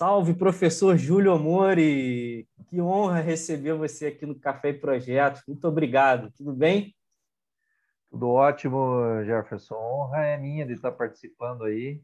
[0.00, 2.48] Salve, professor Júlio Amori!
[2.68, 5.42] Que honra receber você aqui no Café e Projetos.
[5.46, 6.32] Muito obrigado.
[6.32, 6.96] Tudo bem?
[8.10, 9.74] Tudo ótimo, Jefferson.
[9.74, 12.02] Honra é minha de estar participando aí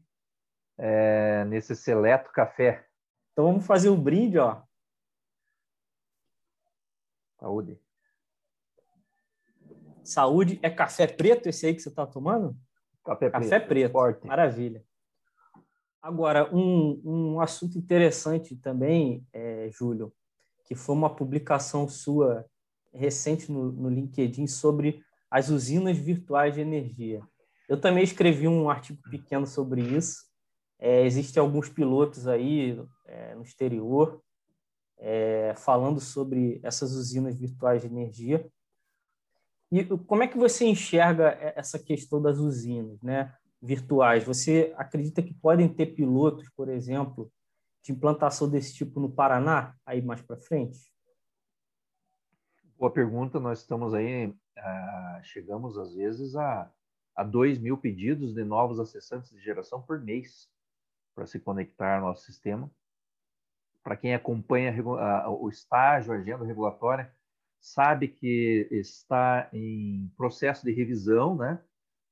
[0.77, 2.85] é, nesse seleto café.
[3.33, 4.61] Então vamos fazer um brinde, ó.
[7.39, 7.81] Saúde.
[10.03, 12.55] Saúde é café preto esse aí que você está tomando?
[13.03, 13.67] Café, café preto.
[13.67, 13.91] preto.
[13.91, 14.27] Forte.
[14.27, 14.85] Maravilha.
[16.07, 20.13] Agora, um, um assunto interessante também, é, Júlio,
[20.63, 22.45] que foi uma publicação sua
[22.93, 27.21] recente no, no LinkedIn sobre as usinas virtuais de energia.
[27.67, 30.23] Eu também escrevi um artigo pequeno sobre isso.
[30.79, 34.23] É, existem alguns pilotos aí é, no exterior
[34.97, 38.49] é, falando sobre essas usinas virtuais de energia.
[39.69, 44.23] E como é que você enxerga essa questão das usinas né, virtuais?
[44.23, 47.31] Você acredita que podem ter pilotos, por exemplo,
[47.83, 50.91] de implantação desse tipo no Paraná, aí mais para frente?
[52.77, 53.39] Boa pergunta.
[53.39, 56.71] Nós estamos aí, uh, chegamos às vezes a,
[57.15, 60.49] a 2 mil pedidos de novos acessantes de geração por mês
[61.15, 62.69] para se conectar ao nosso sistema.
[63.81, 64.75] Para quem acompanha
[65.29, 67.11] o estágio, a agenda regulatória,
[67.59, 71.63] sabe que está em processo de revisão, né?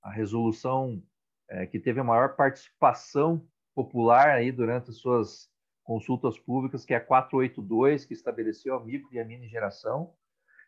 [0.02, 1.03] A resolução
[1.50, 5.50] é, que teve a maior participação popular aí durante as suas
[5.84, 10.14] consultas públicas, que é a 482, que estabeleceu a micro e a mini geração.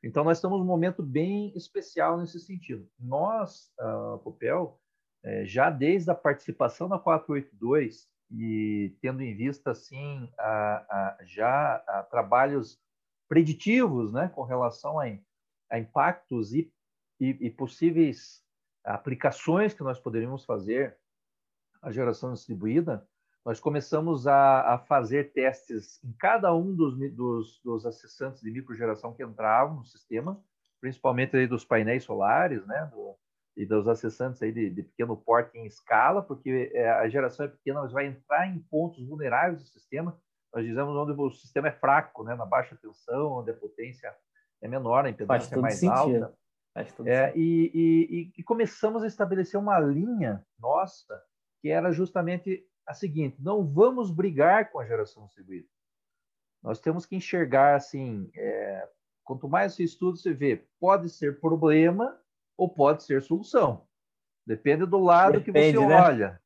[0.04, 2.88] Então, nós estamos num momento bem especial nesse sentido.
[3.00, 4.80] Nós, a Copel,
[5.24, 11.76] é, já desde a participação na 482 e tendo em vista, assim, a, a, já
[11.88, 12.80] a trabalhos
[13.28, 16.72] preditivos né, com relação a impactos e,
[17.20, 18.44] e, e, possíveis
[18.94, 20.98] aplicações que nós poderíamos fazer
[21.82, 23.08] à geração distribuída,
[23.46, 29.14] nós começamos a, a fazer testes em cada um dos, dos, dos, acessantes de microgeração
[29.14, 30.42] que entravam no sistema,
[30.82, 33.16] principalmente aí dos painéis solares, né, do,
[33.56, 37.50] e dos acessantes aí de, de, pequeno porte em escala, porque é, a geração é
[37.50, 40.20] pequena, mas vai entrar em pontos vulneráveis do sistema,
[40.54, 42.36] nós dizemos onde o sistema é fraco, né?
[42.36, 44.14] na baixa tensão, onde a potência
[44.62, 46.26] é menor, a impedância é mais sentido.
[46.26, 46.38] alta.
[47.06, 51.20] É, e, e, e, começamos a estabelecer uma linha nossa
[51.60, 55.68] que era justamente a seguinte: não vamos brigar com a geração distribuída.
[56.62, 58.90] Nós temos que enxergar assim, é,
[59.24, 62.16] quanto mais você estuda, você vê, pode ser problema
[62.56, 63.88] ou pode ser solução.
[64.46, 66.02] Depende do lado Depende, que você né?
[66.02, 66.42] olha.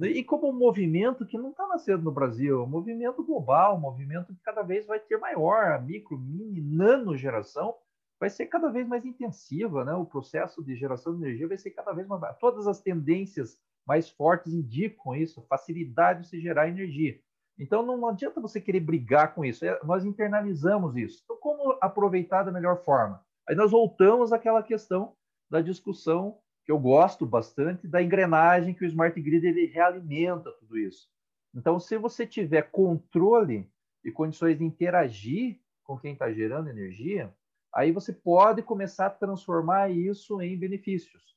[0.00, 3.80] E como um movimento que não está nascendo no Brasil, é um movimento global, um
[3.80, 7.74] movimento que cada vez vai ter maior, a micro, mini, nano geração
[8.22, 9.92] vai ser cada vez mais intensiva, né?
[9.94, 12.38] O processo de geração de energia vai ser cada vez mais.
[12.38, 17.18] Todas as tendências mais fortes indicam isso, facilidade de se gerar energia.
[17.58, 19.64] Então não adianta você querer brigar com isso.
[19.64, 21.20] É, nós internalizamos isso.
[21.24, 23.20] Então como aproveitar da melhor forma?
[23.48, 25.16] Aí nós voltamos àquela questão
[25.50, 30.78] da discussão que eu gosto bastante da engrenagem que o smart grid ele realimenta tudo
[30.78, 31.08] isso.
[31.52, 33.68] Então, se você tiver controle
[34.04, 37.34] e condições de interagir com quem está gerando energia,
[37.74, 41.36] aí você pode começar a transformar isso em benefícios.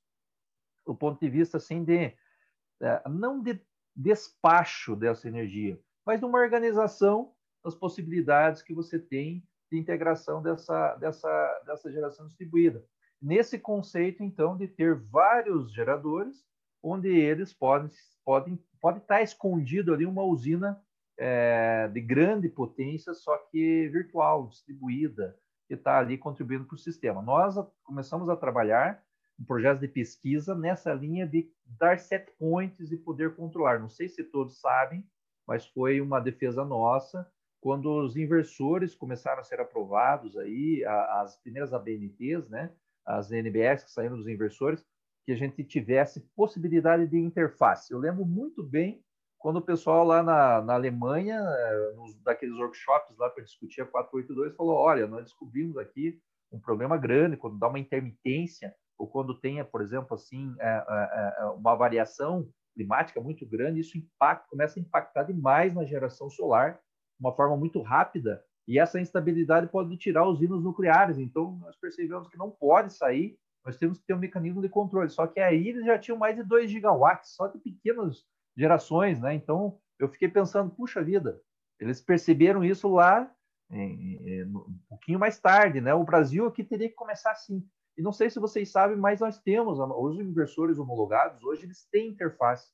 [0.85, 2.13] Do ponto de vista assim de
[2.81, 3.59] é, não de
[3.95, 10.95] despacho dessa energia, mas de uma organização das possibilidades que você tem de integração dessa,
[10.95, 12.85] dessa, dessa geração distribuída
[13.25, 16.45] nesse conceito, então, de ter vários geradores,
[16.81, 17.89] onde eles podem,
[18.23, 20.79] podem, pode estar escondido ali uma usina
[21.17, 25.35] é, de grande potência, só que virtual, distribuída,
[25.67, 27.21] que está ali contribuindo para o sistema.
[27.21, 29.03] Nós começamos a trabalhar
[29.39, 33.79] um projeto de pesquisa nessa linha de dar set points e poder controlar.
[33.79, 35.05] Não sei se todos sabem,
[35.47, 41.73] mas foi uma defesa nossa quando os inversores começaram a ser aprovados aí, as primeiras
[41.73, 42.71] ABNTs, né?
[43.05, 44.85] as NBS que saíram dos inversores,
[45.25, 47.91] que a gente tivesse possibilidade de interface.
[47.91, 49.03] Eu lembro muito bem
[49.45, 53.85] quando o pessoal lá na, na Alemanha, eh, nos, daqueles workshops lá para discutir a
[53.85, 56.19] 482, falou: olha, nós descobrimos aqui
[56.51, 60.83] um problema grande quando dá uma intermitência ou quando tenha, por exemplo, assim, é,
[61.39, 66.73] é, uma variação climática muito grande, isso impacta, começa a impactar demais na geração solar,
[66.73, 66.79] de
[67.19, 71.19] uma forma muito rápida, e essa instabilidade pode tirar os hinos nucleares.
[71.19, 75.09] Então, nós percebemos que não pode sair, nós temos que ter um mecanismo de controle.
[75.11, 78.25] Só que aí eles já tinham mais de 2 gigawatts, só de pequenas
[78.57, 79.33] gerações, né?
[79.33, 81.39] Então, eu fiquei pensando, puxa vida,
[81.79, 83.31] eles perceberam isso lá
[83.71, 85.93] um pouquinho mais tarde, né?
[85.93, 87.67] O Brasil aqui teria que começar assim.
[87.97, 92.09] E não sei se vocês sabem, mas nós temos, os inversores homologados, hoje eles têm
[92.09, 92.71] interface,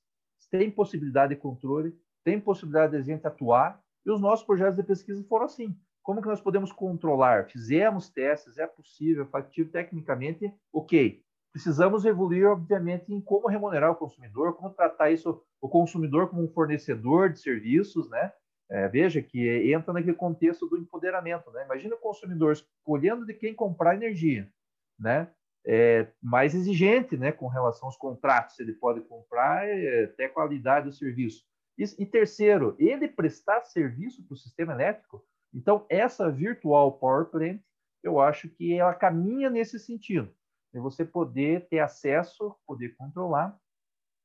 [0.49, 4.83] têm possibilidade de controle, têm possibilidade de a gente atuar E os nossos projetos de
[4.83, 5.75] pesquisa foram assim.
[6.03, 7.47] Como que nós podemos controlar?
[7.49, 11.23] Fizemos testes, é possível, factível tecnicamente, ok.
[11.51, 16.47] Precisamos evoluir, obviamente, em como remunerar o consumidor, como tratar isso, o consumidor como um
[16.47, 18.31] fornecedor de serviços, né?
[18.69, 21.65] É, veja que entra naquele contexto do empoderamento, né?
[21.65, 24.49] Imagina o consumidor escolhendo de quem comprar energia,
[24.97, 25.29] né?
[25.65, 30.91] É, mais exigente, né, com relação aos contratos, ele pode comprar, é, até qualidade do
[30.91, 31.45] serviço.
[31.77, 35.23] E, e terceiro, ele prestar serviço para o sistema elétrico.
[35.53, 37.61] Então, essa virtual power plant,
[38.01, 40.33] eu acho que ela caminha nesse sentido,
[40.73, 43.57] de você poder ter acesso, poder controlar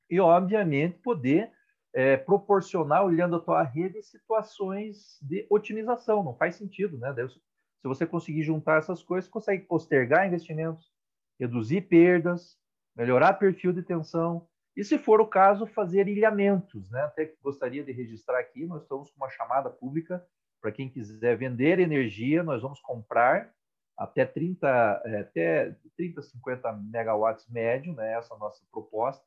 [0.09, 1.51] e, obviamente, poder
[1.93, 6.23] é, proporcionar, olhando a tua rede, situações de otimização.
[6.23, 7.15] Não faz sentido, né?
[7.27, 10.93] Se você conseguir juntar essas coisas, consegue postergar investimentos,
[11.39, 12.59] reduzir perdas,
[12.95, 14.47] melhorar perfil de tensão
[14.77, 16.91] e, se for o caso, fazer ilhamentos.
[16.91, 17.01] Né?
[17.03, 20.25] Até gostaria de registrar aqui, nós estamos com uma chamada pública
[20.61, 23.55] para quem quiser vender energia, nós vamos comprar
[23.97, 28.13] até 30, é, até 30, 50 megawatts médio, né?
[28.13, 29.25] essa é a nossa proposta,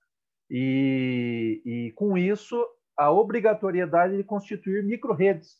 [0.49, 5.57] e, e com isso a obrigatoriedade de constituir micro-redes,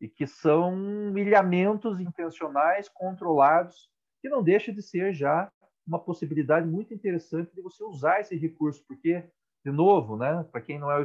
[0.00, 3.90] e que são ilhamentos intencionais, controlados,
[4.20, 5.50] que não deixa de ser já
[5.86, 9.24] uma possibilidade muito interessante de você usar esse recurso, porque,
[9.64, 11.02] de novo, né, para quem não é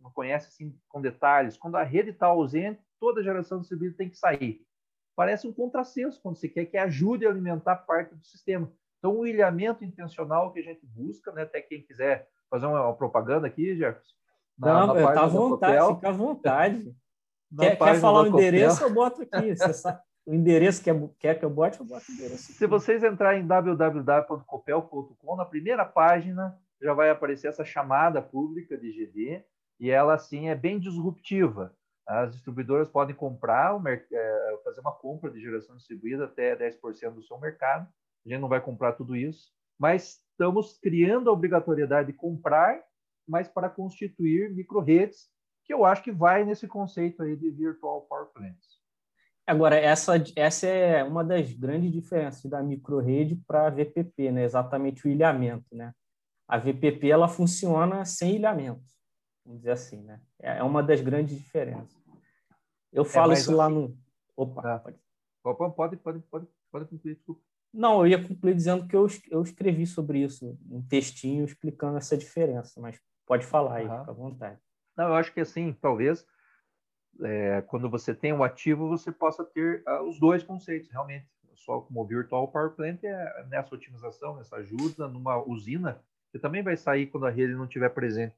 [0.00, 4.08] não conhece assim com detalhes, quando a rede está ausente, toda a geração serviço tem
[4.08, 4.64] que sair.
[5.14, 8.70] Parece um contrassenso quando você quer que ajude a alimentar parte do sistema.
[8.98, 13.46] Então, o ilhamento intencional que a gente busca, né, até quem quiser fazer uma, propaganda
[13.46, 14.14] aqui, Jefferson.
[14.58, 16.96] Na, não, está à vontade, fica à vontade.
[17.58, 19.56] quer, quer falar o endereço, eu boto aqui.
[19.56, 22.52] Você sabe o endereço que é, quer que eu bote, eu boto o endereço.
[22.52, 28.90] Se vocês entrarem em www.copel.com, na primeira página já vai aparecer essa chamada pública de
[28.90, 29.44] GD,
[29.78, 31.74] e ela, assim, é bem disruptiva.
[32.06, 37.38] As distribuidoras podem comprar, é, fazer uma compra de geração distribuída até 10% do seu
[37.38, 37.88] mercado.
[38.24, 42.82] A gente não vai comprar tudo isso, mas estamos criando a obrigatoriedade de comprar,
[43.26, 45.30] mas para constituir micro-redes,
[45.64, 48.82] que eu acho que vai nesse conceito aí de Virtual Power Plants.
[49.46, 54.44] Agora, essa, essa é uma das grandes diferenças da microrede para a VPP, né?
[54.44, 55.66] exatamente o ilhamento.
[55.72, 55.92] Né?
[56.46, 58.82] A VPP ela funciona sem ilhamento,
[59.44, 60.02] vamos dizer assim.
[60.02, 60.20] Né?
[60.40, 61.96] É, é uma das grandes diferenças.
[62.92, 63.96] Eu é, falo é, isso assim, lá no.
[64.36, 64.78] Opa, tá.
[64.78, 64.96] pode.
[65.42, 67.40] Pode, pode, pode, pode concluir, desculpa.
[67.72, 72.16] Não, eu ia concluir dizendo que eu, eu escrevi sobre isso, um textinho explicando essa
[72.16, 73.98] diferença, mas pode falar aí, uhum.
[73.98, 74.60] fica à vontade.
[74.96, 76.24] Não, eu acho que assim, talvez
[77.20, 81.26] é, quando você tem um ativo, você possa ter uh, os dois conceitos, realmente.
[81.54, 86.00] Só como virtual power plant é nessa otimização, nessa ajuda numa usina,
[86.32, 88.34] que também vai sair quando a rede não estiver presente.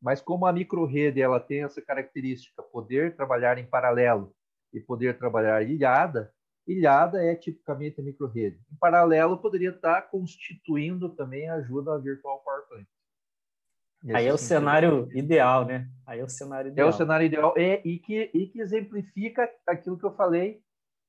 [0.00, 4.34] Mas como a micro-rede ela tem essa característica, poder trabalhar em paralelo
[4.72, 6.32] e poder trabalhar ilhada,
[6.66, 8.60] ilhada é tipicamente a micro-rede.
[8.70, 12.86] Em paralelo, poderia estar constituindo também a ajuda à virtual power plant.
[14.14, 15.88] Aí é o cenário ideal, né?
[16.06, 16.86] Aí é o cenário ideal.
[16.86, 20.60] É o cenário ideal é, e, que, e que exemplifica aquilo que eu falei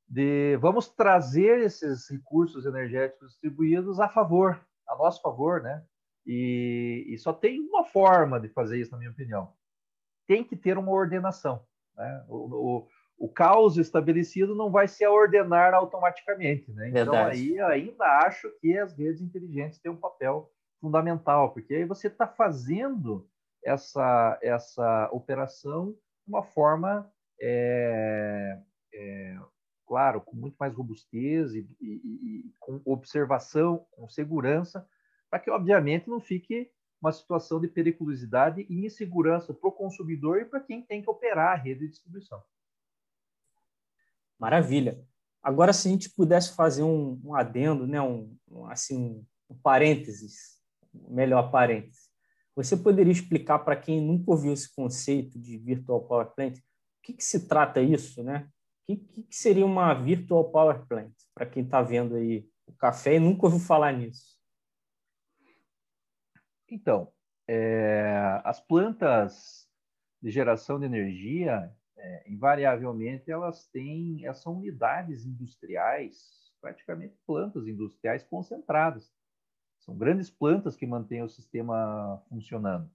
[0.08, 5.84] de vamos trazer esses recursos energéticos distribuídos a favor, a nosso favor, né?
[6.28, 9.54] E, e só tem uma forma de fazer isso, na minha opinião.
[10.28, 11.66] Tem que ter uma ordenação.
[11.96, 12.26] Né?
[12.28, 16.90] O, o, o caos estabelecido não vai se ordenar automaticamente, né?
[16.90, 17.38] Então Verdade.
[17.38, 22.28] aí ainda acho que as redes inteligentes têm um papel fundamental, porque aí você está
[22.28, 23.28] fazendo
[23.64, 27.10] essa, essa operação de uma forma,
[27.42, 28.60] é,
[28.94, 29.38] é,
[29.88, 34.88] claro, com muito mais robustez e, e, e, com observação, com segurança,
[35.30, 40.46] para que, obviamente, não fique uma situação de periculosidade e insegurança para o consumidor e
[40.46, 42.42] para quem tem que operar a rede de distribuição.
[44.40, 45.04] Maravilha.
[45.42, 50.58] Agora, se a gente pudesse fazer um, um adendo, né, um, um assim, um parênteses
[51.08, 52.08] melhor parêntese.
[52.56, 56.62] Você poderia explicar para quem nunca ouviu esse conceito de Virtual Power Plant, o
[57.04, 58.50] que, que se trata isso, né?
[58.90, 63.16] O que, que seria uma Virtual Power Plant, para quem está vendo aí o café
[63.16, 64.37] e nunca ouviu falar nisso?
[66.70, 67.12] Então,
[67.48, 69.68] é, as plantas
[70.22, 78.24] de geração de energia, é, invariavelmente, elas têm, elas são unidades industriais, praticamente plantas industriais
[78.24, 79.12] concentradas.
[79.80, 82.92] São grandes plantas que mantêm o sistema funcionando.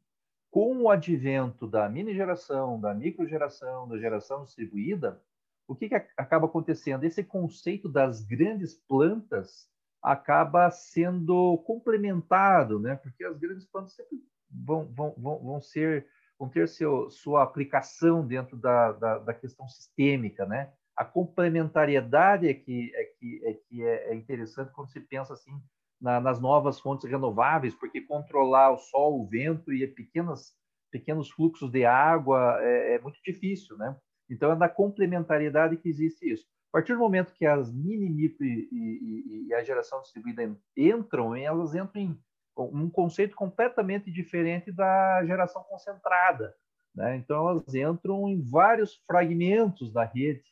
[0.51, 5.23] Com o advento da mini geração, da micro geração, da geração distribuída,
[5.67, 7.05] o que, que acaba acontecendo?
[7.05, 9.72] Esse conceito das grandes plantas
[10.03, 12.97] acaba sendo complementado, né?
[12.97, 14.19] Porque as grandes plantas sempre
[14.51, 16.07] vão, vão, vão, vão ser
[16.39, 20.73] vão ter seu, sua aplicação dentro da, da, da, questão sistêmica, né?
[20.97, 25.53] A complementariedade é que é, que, é, que é, é interessante quando se pensa assim
[26.01, 30.53] na, nas novas fontes renováveis, porque controlar o sol, o vento e pequenas,
[30.91, 33.97] pequenos fluxos de água é, é muito difícil, né?
[34.29, 36.47] Então é na complementariedade que existe isso.
[36.73, 41.37] A partir do momento que as mini, micro e, e, e a geração distribuída entram,
[41.37, 42.19] elas entram em
[42.57, 46.57] um conceito completamente diferente da geração concentrada.
[46.95, 47.17] Né?
[47.17, 50.45] Então, elas entram em vários fragmentos da rede,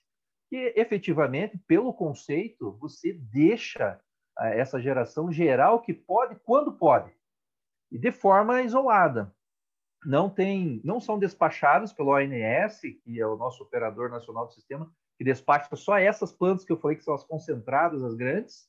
[0.51, 3.99] que efetivamente, pelo conceito, você deixa
[4.41, 7.11] eh, essa geração geral que pode quando pode,
[7.91, 9.35] e de forma isolada.
[10.05, 14.91] Não, tem, não são despachados pelo ONS, que é o nosso operador nacional do sistema,
[15.21, 18.67] que despacha só essas plantas que eu falei que são as concentradas, as grandes,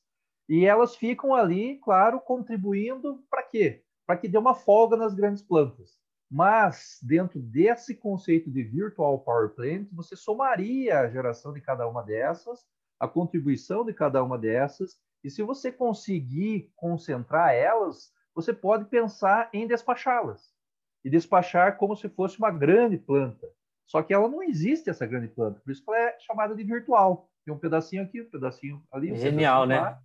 [0.49, 3.85] e elas ficam ali, claro, contribuindo para quê?
[4.05, 5.97] Para que dê uma folga nas grandes plantas.
[6.29, 12.03] Mas, dentro desse conceito de Virtual Power Plant, você somaria a geração de cada uma
[12.03, 12.65] dessas,
[12.99, 19.49] a contribuição de cada uma dessas, e se você conseguir concentrar elas, você pode pensar
[19.53, 20.53] em despachá-las.
[21.01, 23.47] E despachar como se fosse uma grande planta.
[23.91, 25.59] Só que ela não existe, essa grande planta.
[25.59, 27.29] Por isso que ela é chamada de virtual.
[27.43, 29.13] Tem um pedacinho aqui, um pedacinho ali.
[29.17, 29.97] Genial, né?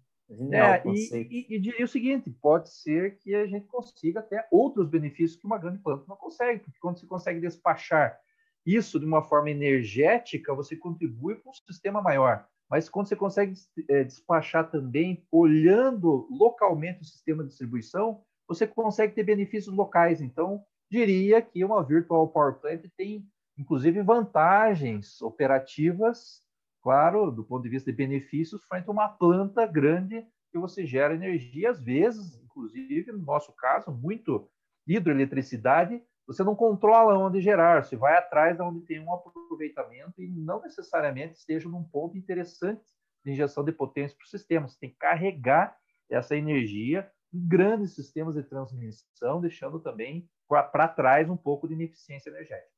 [0.50, 4.88] É, e, e, e, diria o seguinte: pode ser que a gente consiga até outros
[4.88, 8.18] benefícios que uma grande planta não consegue, porque quando você consegue despachar
[8.66, 12.44] isso de uma forma energética, você contribui para um sistema maior.
[12.68, 13.54] Mas quando você consegue
[13.88, 20.20] é, despachar também, olhando localmente o sistema de distribuição, você consegue ter benefícios locais.
[20.20, 23.24] Então, diria que uma Virtual Power Plant tem,
[23.58, 26.46] inclusive, vantagens operativas
[26.86, 31.16] claro, do ponto de vista de benefícios, frente a uma planta grande que você gera
[31.16, 34.48] energia, às vezes, inclusive, no nosso caso, muito
[34.86, 40.28] hidroeletricidade, você não controla onde gerar, você vai atrás de onde tem um aproveitamento e
[40.28, 42.84] não necessariamente esteja num ponto interessante
[43.24, 44.68] de injeção de potência para o sistema.
[44.68, 45.76] Você tem que carregar
[46.08, 52.30] essa energia em grandes sistemas de transmissão, deixando também para trás um pouco de ineficiência
[52.30, 52.75] energética.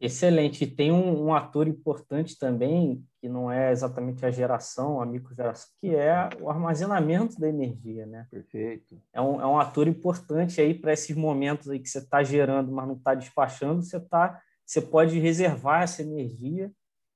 [0.00, 0.62] Excelente.
[0.62, 5.68] E tem um, um, ator importante também, que não é exatamente a geração, a microgeração,
[5.80, 8.26] que é o armazenamento da energia, né?
[8.30, 9.00] Perfeito.
[9.12, 12.70] É um, é um ator importante aí para esses momentos aí que você está gerando,
[12.70, 16.70] mas não está despachando, você, tá, você pode reservar essa energia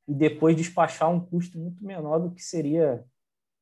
[0.09, 3.05] e depois despachar um custo muito menor do que seria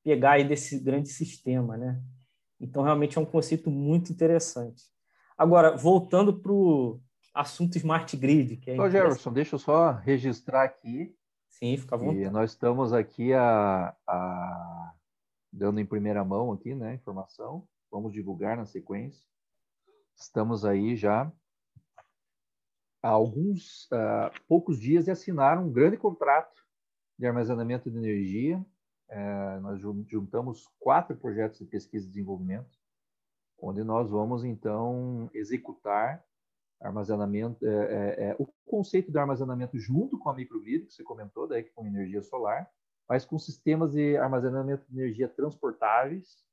[0.03, 2.01] pegar aí desse grande sistema, né?
[2.59, 4.85] Então, realmente é um conceito muito interessante.
[5.37, 7.01] Agora, voltando para o
[7.35, 8.57] assunto Smart Grid.
[8.57, 11.15] Que é Ô, Jefferson, deixa eu só registrar aqui.
[11.49, 12.13] Sim, fica bom.
[12.31, 14.95] nós estamos aqui a, a,
[15.53, 17.67] dando em primeira mão aqui, né, informação.
[17.91, 19.29] Vamos divulgar na sequência.
[20.17, 21.31] Estamos aí já
[23.03, 26.63] há alguns uh, poucos dias de assinar um grande contrato
[27.19, 28.65] de armazenamento de energia.
[29.11, 32.79] Uh, nós juntamos quatro projetos de pesquisa e desenvolvimento,
[33.59, 36.25] onde nós vamos então executar
[36.81, 41.47] armazenamento, é, é, é, o conceito de armazenamento junto com a microgrid, que você comentou,
[41.47, 42.69] daí com energia solar,
[43.09, 46.45] mas com sistemas de armazenamento de energia transportáveis,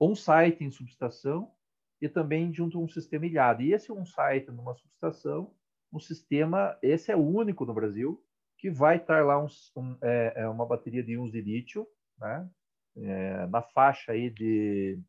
[0.00, 1.52] on-site em subestação
[2.00, 3.62] e também junto a um sistema ilhado.
[3.62, 5.54] E esse on-site numa subestação,
[5.92, 8.22] um sistema, esse é o único no Brasil,
[8.58, 11.86] que vai estar lá um, um, é, é uma bateria de íons de lítio,
[12.18, 12.48] né?
[12.96, 15.00] É, na faixa aí de,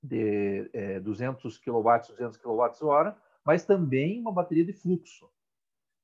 [0.00, 5.30] de é, 200 kW, 200 kWh, mas também uma bateria de fluxo.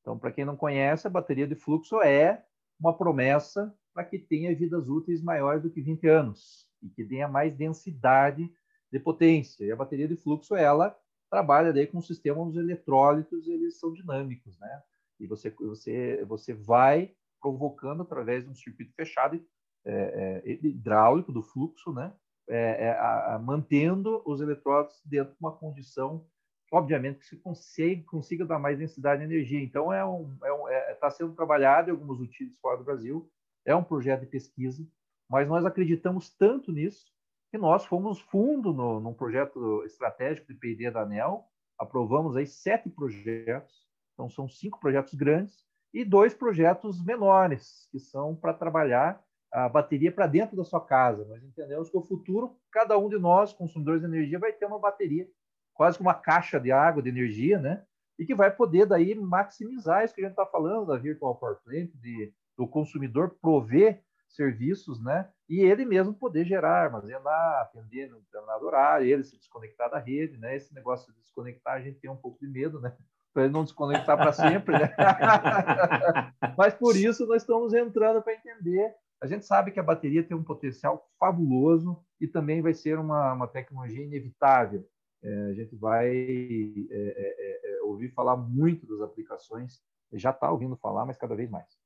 [0.00, 2.44] Então, para quem não conhece, a bateria de fluxo é
[2.78, 7.26] uma promessa para que tenha vidas úteis maiores do que 20 anos e que tenha
[7.26, 8.50] mais densidade
[8.90, 9.64] de potência.
[9.64, 10.96] E a bateria de fluxo, ela
[11.28, 14.82] trabalha daí com o sistema os eletrólitos, eles são dinâmicos, né?
[15.18, 19.42] E você, você, você vai provocando através de um circuito fechado
[19.84, 22.12] é, é, hidráulico do fluxo, né?
[22.48, 26.26] É, é a, a, mantendo os eletrólitos dentro de uma condição
[26.72, 29.62] obviamente que se consiga, consiga dar mais densidade de energia.
[29.62, 33.30] Então, é um, é um, é, está sendo trabalhado em algumas utilidades fora do Brasil,
[33.66, 34.84] é um projeto de pesquisa,
[35.28, 37.12] mas nós acreditamos tanto nisso
[37.50, 41.44] que nós fomos fundo no, num projeto estratégico de P&D da ANEL,
[41.78, 48.34] aprovamos aí sete projetos, então são cinco projetos grandes e dois projetos menores, que são
[48.34, 51.26] para trabalhar a bateria para dentro da sua casa.
[51.26, 54.78] Nós entendemos que o futuro, cada um de nós, consumidores de energia, vai ter uma
[54.78, 55.28] bateria
[55.74, 57.84] quase como uma caixa de água, de energia, né?
[58.18, 61.56] E que vai poder daí maximizar isso que a gente está falando da Virtual Power
[61.64, 65.28] Plant, de, do consumidor prover serviços, né?
[65.52, 70.38] e ele mesmo poder gerar, armazenar, atender no determinado horário, ele se desconectar da rede,
[70.38, 70.56] né?
[70.56, 72.96] Esse negócio de desconectar a gente tem um pouco de medo, né?
[73.34, 74.90] Para ele não desconectar para sempre, né?
[76.56, 78.94] Mas por isso nós estamos entrando para entender.
[79.22, 83.34] A gente sabe que a bateria tem um potencial fabuloso e também vai ser uma,
[83.34, 84.88] uma tecnologia inevitável.
[85.22, 89.80] É, a gente vai é, é, ouvir falar muito das aplicações,
[90.12, 91.78] já está ouvindo falar, mas cada vez mais.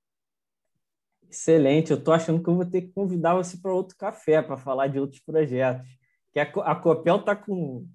[1.29, 4.57] Excelente, eu estou achando que eu vou ter que convidar você para outro café para
[4.57, 5.87] falar de outros projetos.
[6.33, 7.87] Que a, a Copel está com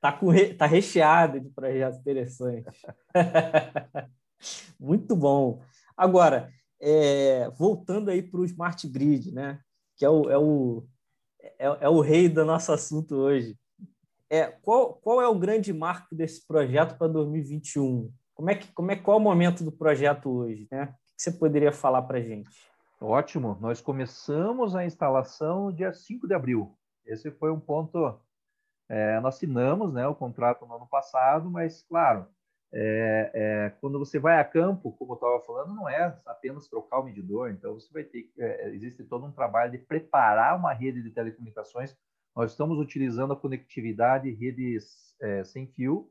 [0.00, 2.82] tá com tá recheada de projetos interessantes.
[4.78, 5.62] Muito bom.
[5.96, 9.60] Agora, é, voltando aí para o Smart Grid, né?
[9.96, 10.84] Que é o, é o,
[11.40, 13.56] é, é, o rei do nosso assunto hoje.
[14.32, 18.10] É, qual, qual é o grande marco desse projeto para 2021?
[18.34, 20.66] Como é que, como é, qual é o momento do projeto hoje?
[20.70, 20.84] Né?
[20.84, 22.48] O que você poderia falar para a gente?
[22.98, 23.58] Ótimo.
[23.60, 26.74] Nós começamos a instalação no dia 5 de abril.
[27.04, 28.18] Esse foi um ponto.
[28.88, 32.26] É, nós assinamos né, o contrato no ano passado, mas, claro,
[32.72, 37.00] é, é, quando você vai a campo, como eu estava falando, não é apenas trocar
[37.00, 37.50] o medidor.
[37.50, 38.32] Então, você vai ter.
[38.38, 41.94] É, existe todo um trabalho de preparar uma rede de telecomunicações.
[42.34, 46.10] Nós estamos utilizando a conectividade redes é, sem fio.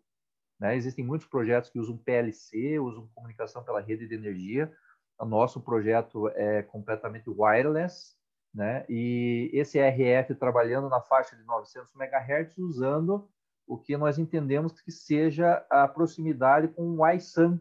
[0.59, 0.75] Né?
[0.75, 4.71] Existem muitos projetos que usam PLC, usam comunicação pela rede de energia
[5.21, 8.15] o nosso projeto é completamente wireless,
[8.53, 8.83] né?
[8.89, 13.29] E esse RF trabalhando na faixa de 900 MHz usando
[13.67, 17.59] o que nós entendemos que seja a proximidade com o Wi-SAN,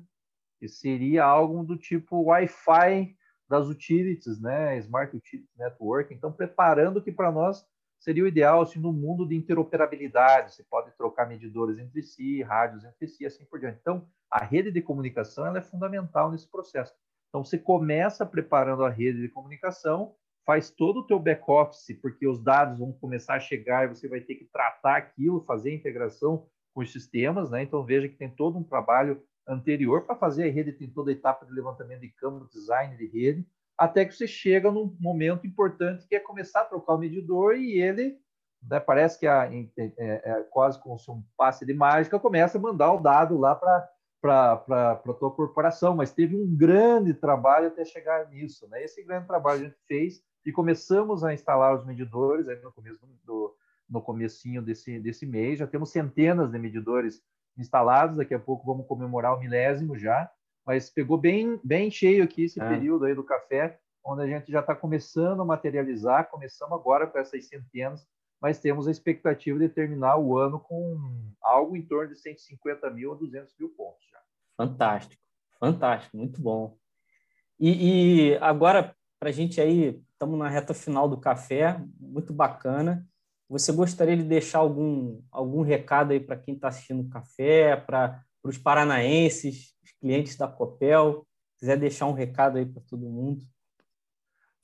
[0.59, 3.15] que seria algo do tipo Wi-Fi
[3.47, 4.79] das utilities, né?
[4.79, 6.15] Smart Utilities Network.
[6.15, 7.63] Então, preparando que para nós
[8.01, 10.55] seria o ideal assim, no mundo de interoperabilidade.
[10.55, 13.79] Você pode trocar medidores entre si, rádios entre si, assim por diante.
[13.81, 16.95] Então, a rede de comunicação ela é fundamental nesse processo.
[17.29, 20.15] Então, você começa preparando a rede de comunicação,
[20.45, 24.21] faz todo o teu back-office, porque os dados vão começar a chegar e você vai
[24.21, 27.63] ter que tratar aquilo, fazer a integração com os sistemas, né?
[27.63, 31.15] Então, veja que tem todo um trabalho anterior para fazer a rede, tem toda a
[31.15, 33.47] etapa de levantamento de campo, design de rede,
[33.81, 37.81] até que você chega num momento importante que é começar a trocar o medidor e
[37.81, 38.21] ele,
[38.63, 42.61] né, parece que a, é, é, é, quase como um passe de mágica, começa a
[42.61, 43.89] mandar o dado lá para
[44.69, 48.69] a tua corporação, mas teve um grande trabalho até chegar nisso.
[48.69, 48.85] Né?
[48.85, 53.01] Esse grande trabalho a gente fez e começamos a instalar os medidores aí no começo
[53.25, 53.57] do,
[53.89, 55.59] no comecinho desse, desse mês.
[55.59, 57.23] Já temos centenas de medidores
[57.57, 60.31] instalados, daqui a pouco vamos comemorar o milésimo já,
[60.67, 62.69] mas pegou bem, bem cheio aqui esse é.
[62.69, 67.19] período aí do café, onde a gente já está começando a materializar, começamos agora com
[67.19, 68.07] essas centenas,
[68.41, 70.99] mas temos a expectativa de terminar o ano com
[71.43, 74.19] algo em torno de 150 mil a 200 mil pontos já.
[74.57, 75.23] Fantástico,
[75.59, 76.77] fantástico, muito bom.
[77.59, 83.07] E, e agora, para a gente aí, estamos na reta final do café, muito bacana.
[83.51, 88.25] Você gostaria de deixar algum, algum recado aí para quem está assistindo o café, para
[88.43, 91.27] os paranaenses, os clientes da Copel?
[91.61, 93.45] quiser deixar um recado aí para todo mundo.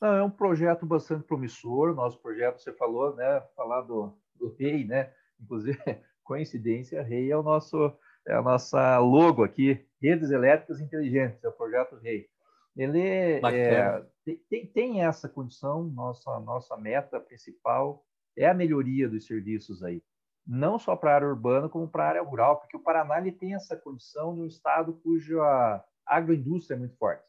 [0.01, 1.95] Não, é um projeto bastante promissor.
[1.95, 3.43] Nosso projeto, você falou, né?
[3.55, 5.12] Falar do, do rei, né?
[5.39, 5.79] Inclusive,
[6.25, 7.95] coincidência, rei é o nosso
[8.27, 12.29] é a nossa logo aqui, redes elétricas inteligentes, é o projeto rei.
[12.77, 13.41] Ele é,
[14.51, 15.85] tem, tem essa condição.
[15.85, 18.05] Nossa nossa meta principal
[18.37, 20.03] é a melhoria dos serviços aí,
[20.46, 23.32] não só para a área urbana como para a área rural, porque o Paraná ele
[23.32, 27.24] tem essa condição de um estado cuja agroindústria é muito forte.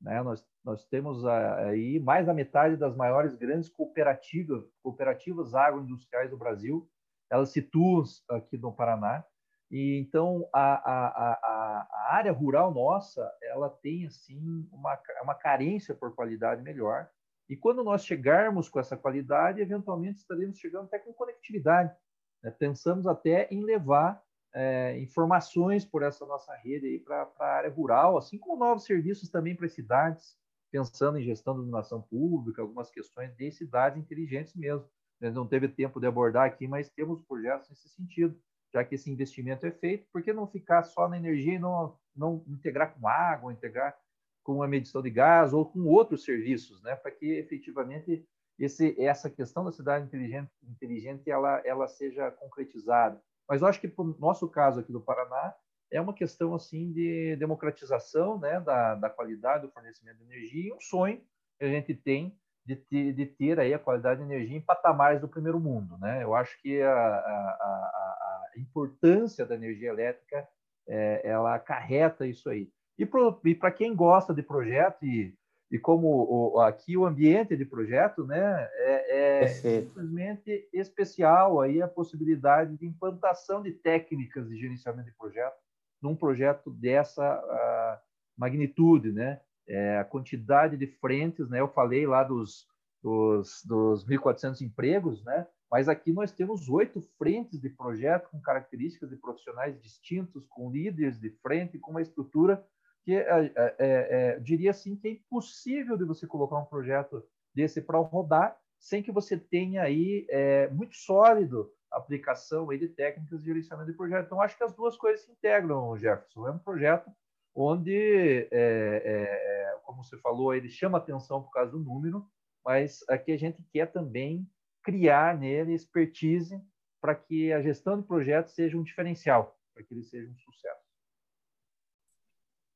[0.00, 0.22] Né?
[0.22, 6.88] Nós, nós temos aí mais da metade das maiores grandes cooperativas, cooperativas agroindustriais do Brasil,
[7.30, 9.24] elas situam aqui no Paraná.
[9.70, 15.94] E então a, a, a, a, área rural nossa, ela tem assim uma, uma carência
[15.94, 17.08] por qualidade melhor.
[17.48, 21.94] E quando nós chegarmos com essa qualidade, eventualmente estaremos chegando até com conectividade.
[22.42, 22.50] Né?
[22.50, 24.22] Pensamos até em levar
[24.54, 29.56] é, informações por essa nossa rede para a área rural, assim como novos serviços também
[29.56, 30.36] para cidades,
[30.70, 34.86] pensando em gestão da iluminação pública, algumas questões de cidades inteligentes mesmo.
[35.20, 38.36] Não teve tempo de abordar aqui, mas temos projetos nesse sentido,
[38.72, 41.96] já que esse investimento é feito, por que não ficar só na energia e não,
[42.16, 43.96] não integrar com água, integrar
[44.42, 48.26] com a medição de gás ou com outros serviços, né, para que efetivamente
[48.64, 53.20] esse, essa questão da cidade inteligente, inteligente ela, ela seja concretizada.
[53.48, 55.54] Mas eu acho que, para o nosso caso aqui do Paraná,
[55.90, 60.72] é uma questão assim de democratização né, da, da qualidade do fornecimento de energia e
[60.72, 61.20] um sonho
[61.58, 65.20] que a gente tem de ter, de ter aí a qualidade de energia em patamares
[65.20, 65.98] do primeiro mundo.
[65.98, 66.22] Né?
[66.22, 70.48] Eu acho que a, a, a importância da energia elétrica
[70.88, 72.70] é, ela acarreta isso aí.
[72.98, 75.34] E para quem gosta de projeto e,
[75.72, 81.88] e como o, aqui o ambiente de projeto né, é, é simplesmente especial aí a
[81.88, 85.56] possibilidade de implantação de técnicas de gerenciamento de projeto
[86.02, 88.02] num projeto dessa
[88.36, 89.40] magnitude, né?
[89.66, 91.60] É, a quantidade de frentes, né?
[91.60, 92.66] Eu falei lá dos,
[93.00, 95.46] dos, dos 1.400 empregos, né?
[95.70, 101.18] Mas aqui nós temos oito frentes de projeto com características de profissionais distintos, com líderes
[101.18, 102.62] de frente, com uma estrutura
[103.04, 107.22] que é, é, é, é diria assim que é impossível de você colocar um projeto
[107.54, 112.88] desse para rodar sem que você tenha aí é, muito sólido a aplicação aí de
[112.88, 114.26] técnicas de gerenciamento de projeto.
[114.26, 116.48] Então, acho que as duas coisas se integram, Jefferson.
[116.48, 117.10] É um projeto
[117.54, 122.26] onde, é, como você falou, ele chama atenção por causa do número,
[122.64, 124.48] mas aqui a gente quer também
[124.82, 126.60] criar nele expertise
[127.00, 130.81] para que a gestão de projetos seja um diferencial, para que ele seja um sucesso.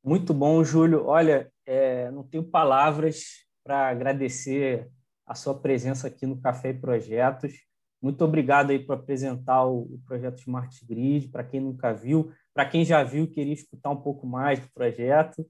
[0.07, 1.05] Muito bom, Júlio.
[1.07, 4.89] Olha, é, não tenho palavras para agradecer
[5.27, 7.53] a sua presença aqui no Café e Projetos.
[8.01, 12.85] Muito obrigado aí por apresentar o, projeto Smart Grid, para quem nunca viu, para quem
[12.85, 15.45] já viu queria escutar um pouco mais do projeto.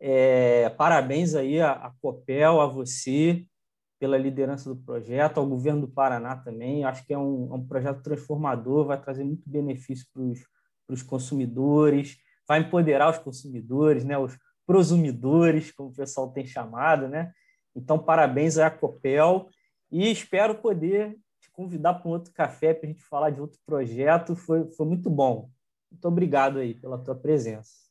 [0.00, 3.46] É, parabéns aí a Copel, a você,
[4.00, 6.82] pela liderança do projeto, ao governo do Paraná também.
[6.82, 12.18] Acho que é um, é um projeto transformador, vai trazer muito benefício para os consumidores,
[12.46, 17.32] vai empoderar os consumidores, né, os prosumidores, como o pessoal tem chamado, né?
[17.74, 19.48] Então, parabéns à Copel
[19.90, 23.58] e espero poder te convidar para um outro café para a gente falar de outro
[23.66, 24.36] projeto.
[24.36, 25.50] Foi, foi muito bom.
[25.90, 27.82] Muito obrigado aí pela tua presença.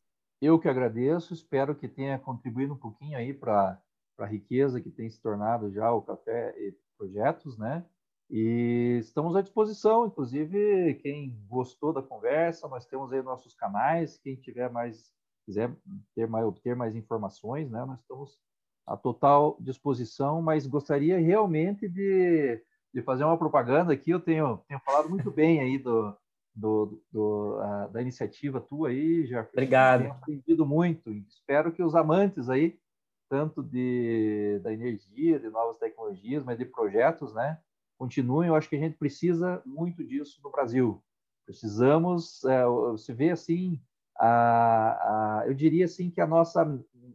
[0.41, 3.79] Eu que agradeço, espero que tenha contribuído um pouquinho aí para
[4.17, 7.85] a riqueza que tem se tornado já o Café e Projetos, né?
[8.31, 14.37] E estamos à disposição, inclusive quem gostou da conversa, nós temos aí nossos canais, quem
[14.37, 15.11] tiver mais
[15.45, 15.75] quiser
[16.15, 17.83] ter mais obter mais informações, né?
[17.83, 18.39] Nós estamos
[18.87, 22.63] à total disposição, mas gostaria realmente de,
[22.93, 24.11] de fazer uma propaganda aqui.
[24.11, 26.15] Eu tenho tenho falado muito bem aí do,
[26.55, 30.03] do, do uh, da iniciativa tua aí, já Obrigado.
[30.03, 31.11] Tenho aprendido muito.
[31.27, 32.79] Espero que os amantes aí
[33.27, 37.59] tanto de da energia, de novas tecnologias, mas de projetos, né?
[38.01, 38.47] Continuem.
[38.47, 41.03] Eu acho que a gente precisa muito disso no Brasil.
[41.45, 42.63] Precisamos, é,
[42.97, 43.79] se vê assim,
[44.17, 46.65] a, a, eu diria assim que a nossa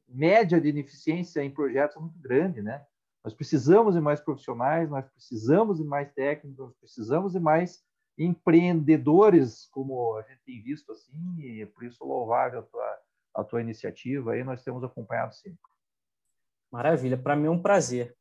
[0.08, 2.86] média de ineficiência em projetos é muito grande, né?
[3.24, 7.84] Nós precisamos de mais profissionais, nós precisamos de mais técnicos, nós precisamos de mais
[8.16, 12.98] empreendedores, como a gente tem visto assim, e por isso louvável a tua,
[13.34, 15.58] a tua iniciativa aí, nós temos acompanhado sempre.
[16.70, 18.16] Maravilha, para mim é um prazer.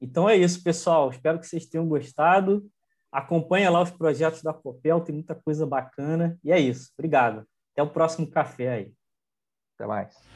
[0.00, 1.10] Então é isso, pessoal.
[1.10, 2.66] Espero que vocês tenham gostado.
[3.10, 6.38] Acompanha lá os projetos da Copel, tem muita coisa bacana.
[6.44, 6.90] E é isso.
[6.98, 7.46] Obrigado.
[7.72, 8.92] Até o próximo café aí.
[9.74, 10.35] Até mais.